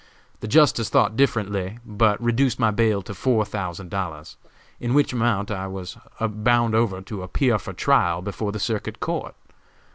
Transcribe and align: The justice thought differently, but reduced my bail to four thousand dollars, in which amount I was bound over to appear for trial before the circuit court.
The 0.39 0.47
justice 0.47 0.89
thought 0.89 1.15
differently, 1.15 1.77
but 1.85 2.19
reduced 2.19 2.57
my 2.57 2.71
bail 2.71 3.03
to 3.03 3.13
four 3.13 3.45
thousand 3.45 3.91
dollars, 3.91 4.35
in 4.79 4.95
which 4.95 5.13
amount 5.13 5.51
I 5.51 5.67
was 5.67 5.95
bound 6.19 6.73
over 6.73 7.03
to 7.03 7.21
appear 7.21 7.59
for 7.59 7.71
trial 7.73 8.23
before 8.23 8.51
the 8.51 8.57
circuit 8.57 8.99
court. 8.99 9.35